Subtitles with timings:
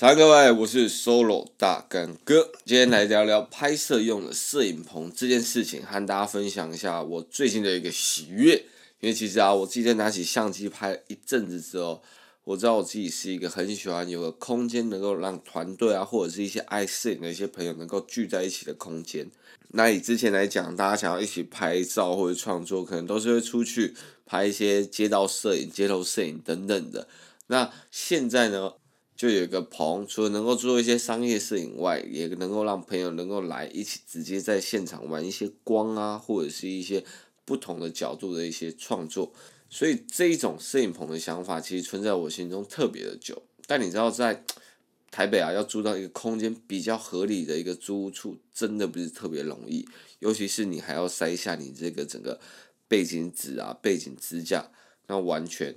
[0.00, 8.54] 早安各位，我是 Solo 大干哥，今天来聊聊拍摄用的摄影棚这件事情，和大家分享一下我最近的一个喜悦。
[9.00, 12.02] 因为其实啊，我自己在拿起相机拍一阵子之后，
[12.44, 19.30] 我知道我自己是一个很喜欢有个空间，能够让团队啊，或者是一些爱摄影的一些朋友能够聚在一起的空间。
[19.72, 27.06] 那以之前来讲，大家想要一起拍照或者创作，可能都是会出去拍一些街道摄影、街头摄影等等的。
[27.48, 28.72] 那现在呢？
[29.20, 37.04] 就有一个棚，除了能够做一些商业摄影外，也能够让朋友能够来一起直接在现场玩一些光啊，或者是一些
[37.44, 39.34] 不同的角度的一些创作。
[39.68, 43.42] 所以这一种摄影棚的想法，其实存在我心中特别的久。
[43.66, 44.42] 但你知道，在
[45.10, 49.86] 台北啊，要租到一个空间比较合理的一个租屋处，真的不是特别容易。
[50.20, 52.40] 尤其是你还要塞下你这个整个
[52.88, 54.70] 背景纸啊、背景支架，
[55.08, 55.76] 那完全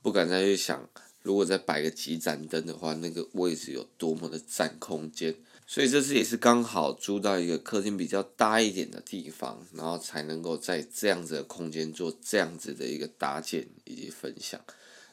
[0.00, 0.88] 不敢再去想。
[1.22, 14.60] 如果再摆个几盏灯的话，那个位置有多么的占空间，所以这次也是刚好租到一个客厅比较大一点的地方，然后才能够在这样子的空间做这样子的一个搭建以及分享。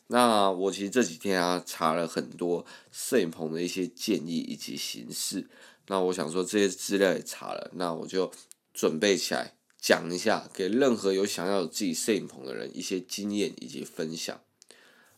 [0.08, 5.50] 那我其实这几天啊查了很多摄影棚的一些建议以及形式，
[5.88, 8.32] 那我想说这些资料也查了，那我就
[8.74, 14.40] 准备起来讲一下，给任何有想要自己摄影棚的人一些经验以及分享。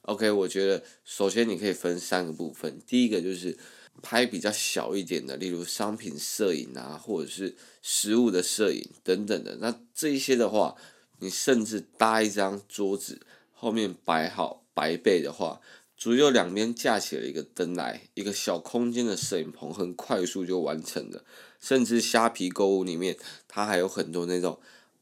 [0.10, 2.82] OK，我觉得首先你可以分三个部分。
[2.88, 3.56] 第一个就是
[4.02, 9.58] 拍比较小一点的，例如商品摄影啊，或者是食物的摄影等等的。
[9.62, 10.76] 那这一些的话，
[11.20, 13.22] 你甚至搭一张桌子，
[13.54, 15.62] 后面摆好白背的话，
[15.96, 21.24] 左右两边架起了一个灯来，一个小空间的摄影棚，很快速就完成了。
[21.62, 23.16] 甚至虾皮购物里面，
[23.48, 24.60] 它还有很多那种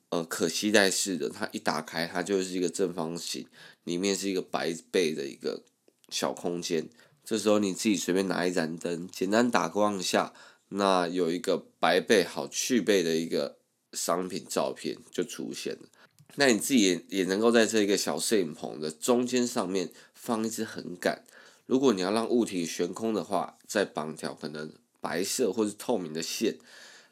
[0.09, 3.47] 呃可携带式的，它一打开，它就是一个正方形。
[3.87, 5.63] 里面是一个白背的一个
[6.09, 6.89] 小空间，
[7.23, 10.33] 这时候你自己随便拿一盏灯，简单打光一下，
[10.67, 13.59] 那有一个白背好去背的一个
[13.93, 15.87] 商品照片就出现了。
[16.35, 21.23] 那你自己也也能够在这一个小摄影棚的中间上面放一支横杆，
[21.65, 26.57] 如果你要让物体悬空的话，再绑条可能白色或是透明的线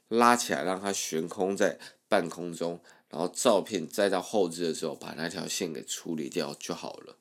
[0.09, 1.79] 拉起来，让它悬空在
[2.15, 2.79] 半空中。
[3.07, 7.15] 然后照片再到后置的时候，把那条线给处理掉就好了。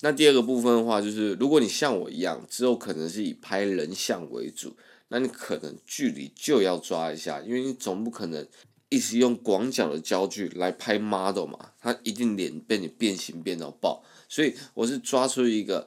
[0.00, 4.76] 那第二个部分的话，就是如果你像我一样，之后可能是以拍人像为主，
[5.08, 8.46] 那你可能距离就要抓一下，因为你总不可能
[8.90, 14.04] 一直用广角的焦距来拍 model 嘛，他一定脸被你变形变到爆。
[14.28, 15.86] 所以我是抓出一个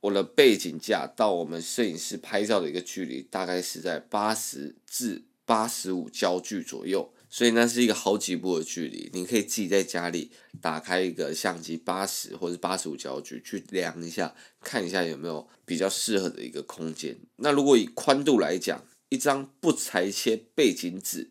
[0.00, 7.12] 我的背景架到我们摄影师拍照的一个距离，大概是在八十至八十五焦距左右。
[7.36, 10.30] 所以那是一个好几步的距离，你可以自己在家里
[10.62, 17.14] 打开一个相机八十或者八十五焦距去量一下，看一下有没有比较适合的一个空间。
[17.36, 21.30] 那如果以宽度来讲，一张不裁切背景纸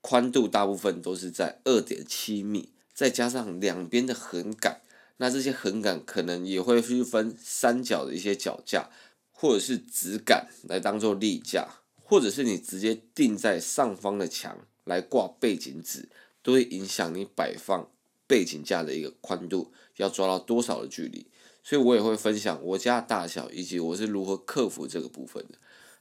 [0.00, 4.80] 宽度大部分都是在二点七米，再加上两边的横杆，
[5.18, 8.90] 那这些横杆可能也会去分三角的一些脚架，
[9.30, 11.68] 或者是直杆来当做立架，
[12.02, 14.66] 或者是你直接钉在上方的墙。
[14.86, 16.08] 来挂背景纸，
[16.42, 17.88] 都会影响你摆放
[18.26, 21.26] 背景架的一个宽度，要抓到多少的距离。
[21.62, 25.58] 所以我也会分享我家大小，以及我是如何克服这个部分的。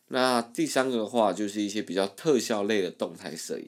[0.09, 3.67] 那第三个的话，就是一些比较特效类的动态摄影。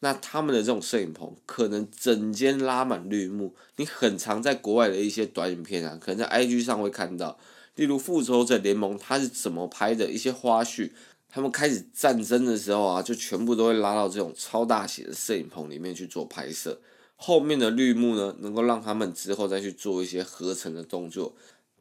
[0.00, 3.56] 那他们的这种摄影棚，可能整间拉满绿幕。
[3.76, 7.38] 你很常在国外的一些短影片啊，可能在 IG 上会看到，
[7.74, 10.92] 例如《复仇者联盟》它是怎么拍的一些花絮。
[11.30, 16.80] 他们开始战争的时候啊，就全部都会拉到这种超大型的摄影棚里面去做拍摄。
[17.16, 21.34] 后面的绿幕呢，能够让他们之后再去做一些合成的动作。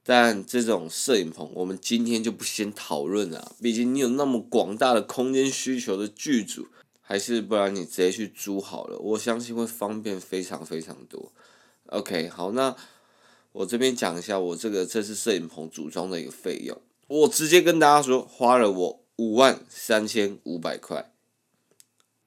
[0.04, 3.54] 但这种摄影棚，我们今天就不先讨论了。
[3.62, 6.68] 毕竟你有那么广大的空间需求的剧组，
[7.02, 8.98] 还是不然你直接去租好了。
[9.00, 11.32] 我相信会方便非常非常多。
[11.88, 12.76] OK，好，那
[13.52, 16.82] 我这边讲一下我这个这次摄影棚组装的一个费用。
[17.08, 19.04] 我直接跟大家说，花了我。
[19.18, 21.12] 五万三千五百块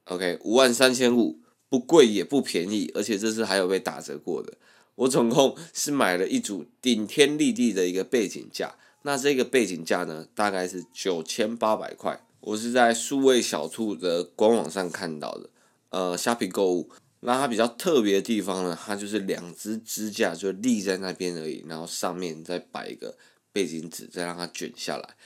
[0.05, 4.55] ，OK，五万三千五，不贵也不便宜，而且这次还有被打折过的。
[4.97, 12.21] 我总共是买了一组顶天立地的一个背景架，那这个背景架呢，大概是九千八百块。
[12.41, 15.51] 我是在数位小兔的官网上看到的，
[15.91, 16.91] 呃，虾皮购物。
[17.21, 23.17] 那它比较特别的地方呢，它就是两只支架就立在那边而已，然后上面再摆一个
[23.53, 25.17] 背景纸，再让它卷下来。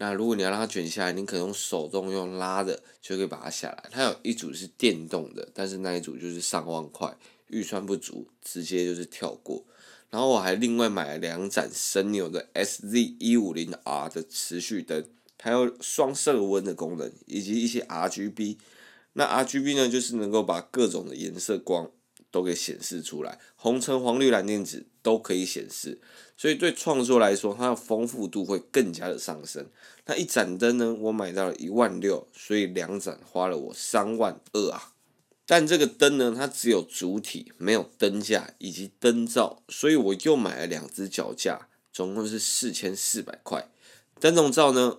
[0.00, 3.84] 那如果你要让它卷下来，你可能用手动用拉的就可以把它下来。
[3.90, 7.12] 它有一组是电动的，但是那一组就是上万块，
[7.48, 9.64] 预算不足，直接就是跳过。
[10.08, 15.04] 然后我还另外买了两盏神牛的 SZ 一五零 R 的持续灯，
[15.42, 18.56] 还有双色温的功能，以及一些 RGB。
[19.14, 21.90] 那 RGB 呢，就是能够把各种的颜色光
[22.30, 26.00] 都给显示出来，红橙黄绿蓝靛紫都可以显示。
[26.36, 29.66] 所以对创作来说，它的丰富度会更加的上升。
[30.06, 34.92] 那一盏灯呢，我买到了一万六，所以两盏花了我三万二啊。
[35.44, 43.68] 但这个灯呢，它只有主体，没有灯架以及灯罩，所以我又买了两只脚架，总共是四千四百块。
[44.20, 44.98] 灯笼罩呢，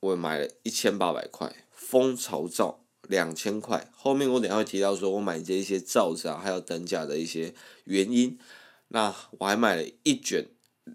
[0.00, 2.81] 我买了一千八百块，蜂巢罩
[3.12, 3.88] 两千块。
[3.94, 7.54] 后面我等下会提到说我买这一些罩子啊，还有等价的一些
[7.84, 8.38] 原因。
[8.88, 10.46] 那我还买了一卷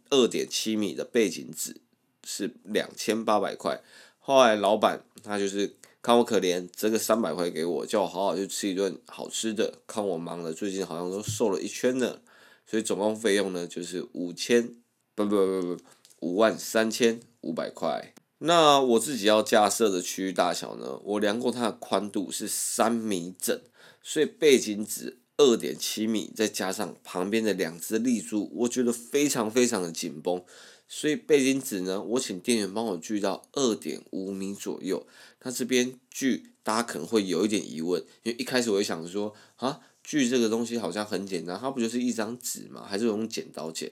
[0.10, 1.80] 二点七米的背景纸，
[2.24, 3.82] 是两千八百块。
[4.18, 5.76] 后来老板他就是。
[6.00, 9.80] 看我可怜，折个三百块给我，叫我好好去吃一顿好吃的。
[9.86, 12.22] 看我忙了，最近好像都瘦了一圈呢，
[12.66, 14.76] 所以总共费用呢就是五千，
[15.16, 15.78] 不不不不，
[16.22, 18.14] 五万三千五百块。
[18.40, 23.60] 那我自己要架设的区域大小呢，我量过它的宽度是三米整，
[24.02, 30.44] 所以背景纸二点七米，再加上旁边的两只立柱，我觉得非常非常的紧绷。
[30.88, 35.06] 所以背景纸呢，我请店员帮我锯到二点五米左右。
[35.44, 42.86] 那这边锯，大家可能会有一点疑问，因为一开始我就想说，啊，锯这个东西好像很简单，它不就是一张纸吗？
[42.88, 43.92] 还是用剪刀剪？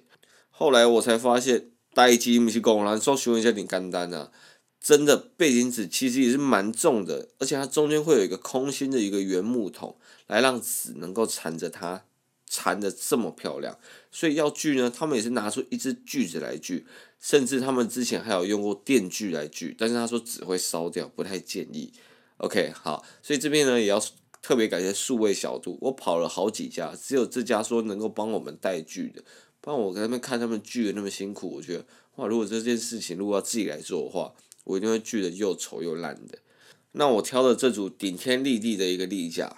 [0.49, 4.31] 后来我才发现，代机不是工人，说询问一下挺简单的，
[4.79, 9.97] 真的背景纸其实也是蛮重的，而且它中间会有一个空心的一个圆木桶，
[10.27, 12.03] 来让纸能够缠着它。
[12.47, 13.77] 缠得这么漂亮，
[14.11, 16.85] 所以要锯呢，他们也是拿出一支锯子来锯，
[17.19, 21.91] 甚至他们之前还有用过电锯来锯，但是他说纸会烧掉，不太建议。
[22.37, 23.99] OK，好，所以这边呢也要
[24.43, 29.23] 特别感谢数位小度，我跑了好几家，只有这家说能够帮我们代锯的，
[29.65, 31.83] 不然我在那边看他们锯的那么辛苦，我觉得
[32.17, 34.31] 哇，如果这件事情如果要自己来做的话，
[34.63, 36.37] 我一定会锯得又丑又烂的。
[36.91, 39.57] 那我挑的这组顶天立地的一个立架。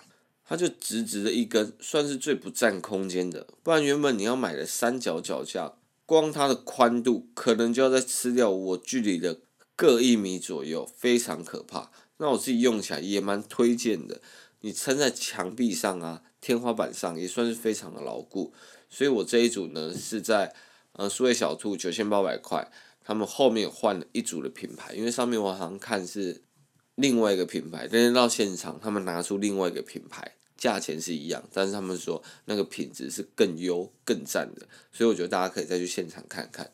[0.50, 3.45] 它就直直的一根，算是最不占空间的。
[3.63, 5.74] 不然原本你要买的三角脚架，
[6.06, 9.42] 光它的宽度可能就要再吃掉我距离的
[9.75, 11.92] 各一米左右，非常可怕。
[12.15, 14.21] 那我自己用起来也蛮推荐的，
[14.62, 18.53] 你撑在墙壁上啊、天花板上也算是非常的牢固。
[18.89, 20.54] 所以我这一组呢是在
[20.94, 22.72] 呃数位小兔九千八百块，
[23.04, 26.42] 他们后面换了一组的品牌，因为上面我好像看是
[26.95, 30.34] 另外一个品牌，但是到现场他们拿出另外一个品牌。
[30.57, 36.72] 价钱是一样，但是他们说那个品质是更优、更赞的，所以我觉得大家可以再去现场看看。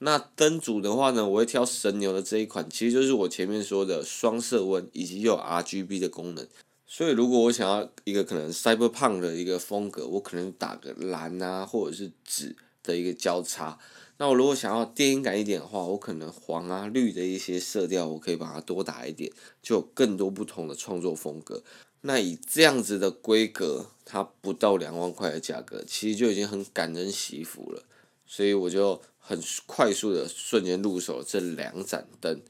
[0.00, 6.46] 那灯组的话呢，我会挑神牛的这一款，其实就是我前面说的双色温以及有 RGB 的功能。
[6.86, 13.78] 所以如果我想要一个可能 Cyberpunk 的一个风格，我可能打个蓝啊，或者是紫的一个交叉。
[14.18, 21.64] 那我如果想要电音感一点的话，我可能黄啊、绿的一些色调，我可以把它多打一点，就有更多不同的创作风格。
[22.02, 27.82] 那以这样子的规格，它不到两万块的价格，其实就已经很感恩惜福了。
[28.26, 32.40] 所以我就很快速的瞬间入手这两盏灯。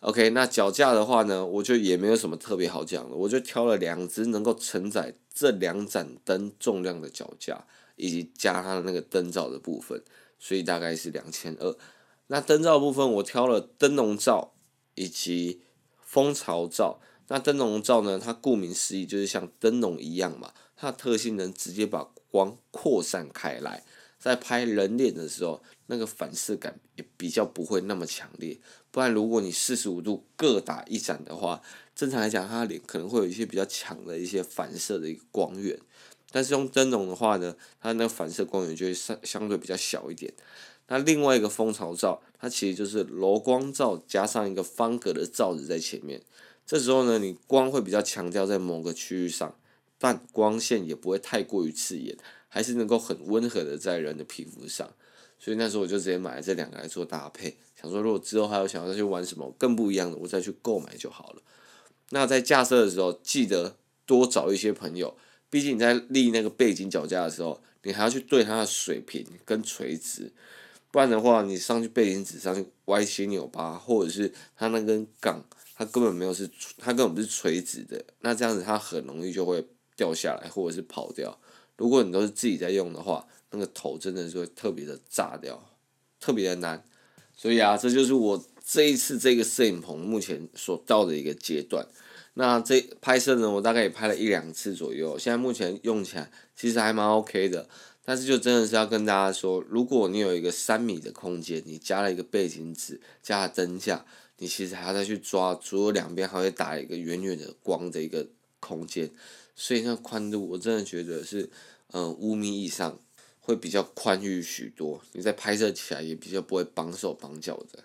[0.00, 10.00] OK，那脚架的话呢，我就也没有什么特别好讲的，我就挑了两只能够承载这两盏灯重量的脚架，以及加它的那个灯罩的部分，
[10.38, 11.76] 所以大概是两千二。
[12.28, 14.52] 那灯罩部分，我挑了灯笼罩
[14.94, 15.62] 以及
[16.00, 17.00] 蜂巢罩。
[17.30, 18.18] 那灯笼罩呢？
[18.18, 23.84] 它顾名思义就是像灯笼一样嘛，它的特性能直接把光扩散开来，
[24.18, 28.58] 在拍人脸的时候，那个反射感也比较不会那么强烈。
[28.90, 31.62] 不然如果你四十五度各打一盏的话，
[31.94, 35.78] 正常来讲，它的脸可能会有一些比较强的一些反射的一个光源。
[36.30, 40.32] 但是用灯笼的话呢，它那个反射光源就会相相对比较小一点。
[40.88, 46.22] 那另外一个蜂巢罩，它其实就是柔光罩加上一个方格的罩子在前面。
[46.66, 49.54] 这时候呢，你光会比较强调在某个区域上，
[49.98, 52.16] 但光线也不会太过于刺眼，
[52.48, 54.90] 还是能够很温和的在人的皮肤上。
[55.38, 61.42] 所以那时候我就直接买了这两个来做搭配，想说如果之后还有想要再去玩什么更不一样的，我再去购买就好了。
[62.10, 65.16] 那在架设的时候，记得多找一些朋友，
[65.48, 70.32] 毕竟你在立那个背景脚架的时候，你还要去对它的水平跟垂直。
[70.90, 75.44] 不然的话，你上去背景纸上去歪七扭八，或者是它那根杠，
[75.76, 79.64] 它根本没有是，它根本不是垂直的，那这样子它很容易就会
[79.94, 81.38] 掉下来，或者是跑掉。
[81.78, 85.70] 如果你都是自己在用的话，那个头真的是会特别的炸掉，
[86.20, 86.84] 特别的难。
[87.34, 91.86] 所以啊，这就是我这一次这个摄影棚目前所到的一个阶段。
[92.34, 95.18] 那这拍摄呢，我大概也拍了一两次左右。
[95.18, 97.68] 现在目前用起来其实还蛮 OK 的，
[98.04, 104.04] 但是就真的是要跟大家说，如果你有一个三米的空间，你加了一个背景纸，加了灯架，
[104.38, 108.26] 你其实还要再去抓，左右两边还会打一个远远的光的一个
[108.60, 109.10] 空间，
[109.60, 111.50] 所以那宽度我真的觉得是，
[111.90, 112.96] 嗯、呃，五米以上
[113.40, 117.82] 会比较宽裕许多，你在拍摄起来也比较不会绑手绑脚的。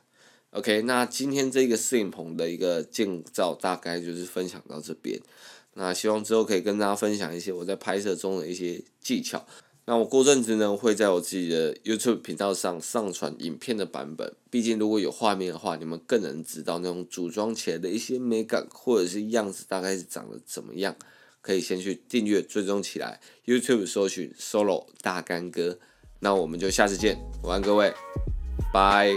[0.51, 5.19] OK，那今天这个摄影棚的一个建造大概就是分享到这边。
[5.73, 9.43] 那希望之后可以跟大家分享一些我在拍摄中的一些技巧。
[9.85, 14.31] 那我过阵子呢会在我自己的 YouTube 频道上上传影片的版本。
[14.51, 20.95] 毕竟如果有画面的话，你们更能知道那种组装起来的一些美感或者是样子大概是长得怎么样。
[21.43, 25.77] 可以先去订阅追踪起来，YouTube 搜寻 Solo 大干哥。
[26.19, 27.93] 那我们就下次见，晚安各位，
[28.71, 29.11] 拜。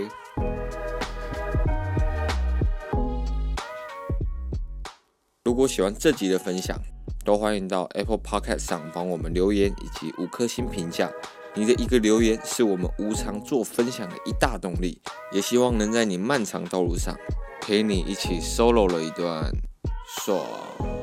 [5.45, 6.77] 如果喜欢这集的分享，
[7.25, 11.09] 都欢迎到 Apple Podcast 上帮我们留言以及五颗星评价。
[11.55, 17.17] 你的一个留言是我们无偿做分享的一大动力，也希望能在你漫长道路上
[17.63, 19.49] 陪你一起 solo 了一段
[20.25, 20.96] 爽。